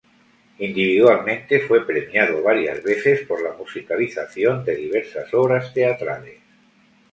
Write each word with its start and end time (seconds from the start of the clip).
Individualmente 0.57 1.59
fue 1.59 1.85
premiado 1.85 2.41
varias 2.41 2.81
veces 2.81 3.21
por 3.27 3.43
la 3.43 3.53
musicalización 3.53 4.65
de 4.65 4.75
diversas 4.75 5.31
obras 5.31 5.71
teatrales. 5.75 6.39